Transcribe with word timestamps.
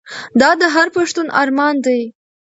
دا 0.39 0.49
د 0.61 0.63
هر 0.75 0.87
پښتون 0.95 1.27
ارمان 1.41 1.75
دی. 1.85 2.01